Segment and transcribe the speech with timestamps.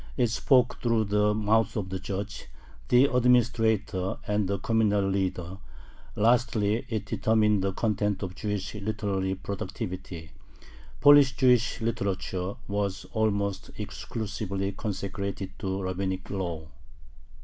[0.17, 2.47] It spoke through the mouth of the judge,
[2.87, 5.59] the administrator, and the communal leader.
[6.15, 10.31] Lastly it determined the content of Jewish literary productivity.
[11.01, 16.67] Polish Jewish literature was almost exclusively consecrated to rabbinic law.